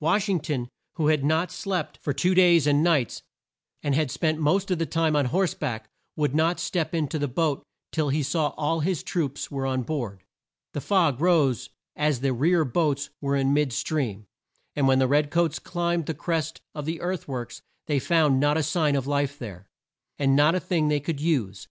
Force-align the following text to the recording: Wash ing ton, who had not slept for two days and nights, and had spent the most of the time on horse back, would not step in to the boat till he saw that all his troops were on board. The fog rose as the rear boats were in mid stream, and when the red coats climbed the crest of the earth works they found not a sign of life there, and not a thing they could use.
Wash 0.00 0.28
ing 0.28 0.40
ton, 0.40 0.68
who 0.96 1.06
had 1.06 1.24
not 1.24 1.50
slept 1.50 1.96
for 2.02 2.12
two 2.12 2.34
days 2.34 2.66
and 2.66 2.84
nights, 2.84 3.22
and 3.82 3.94
had 3.94 4.10
spent 4.10 4.36
the 4.36 4.42
most 4.42 4.70
of 4.70 4.78
the 4.78 4.84
time 4.84 5.16
on 5.16 5.24
horse 5.24 5.54
back, 5.54 5.88
would 6.14 6.34
not 6.34 6.60
step 6.60 6.94
in 6.94 7.08
to 7.08 7.18
the 7.18 7.26
boat 7.26 7.62
till 7.90 8.10
he 8.10 8.22
saw 8.22 8.50
that 8.50 8.56
all 8.56 8.80
his 8.80 9.02
troops 9.02 9.50
were 9.50 9.64
on 9.64 9.80
board. 9.82 10.24
The 10.74 10.82
fog 10.82 11.22
rose 11.22 11.70
as 11.96 12.20
the 12.20 12.34
rear 12.34 12.66
boats 12.66 13.08
were 13.22 13.34
in 13.34 13.54
mid 13.54 13.72
stream, 13.72 14.26
and 14.76 14.86
when 14.86 14.98
the 14.98 15.08
red 15.08 15.30
coats 15.30 15.58
climbed 15.58 16.04
the 16.04 16.12
crest 16.12 16.60
of 16.74 16.84
the 16.84 17.00
earth 17.00 17.26
works 17.26 17.62
they 17.86 17.98
found 17.98 18.38
not 18.38 18.58
a 18.58 18.62
sign 18.62 18.94
of 18.94 19.06
life 19.06 19.38
there, 19.38 19.70
and 20.18 20.36
not 20.36 20.54
a 20.54 20.60
thing 20.60 20.88
they 20.88 21.00
could 21.00 21.18
use. 21.18 21.66